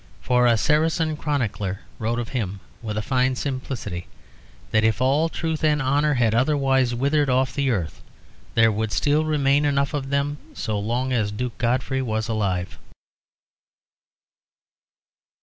[0.19, 4.07] For a Saracen chronicler wrote of him, with a fine simplicity,
[4.71, 8.01] that if all truth and honour had otherwise withered off the earth,
[8.55, 12.79] there would still remain enough of them so long as Duke Godfrey was alive.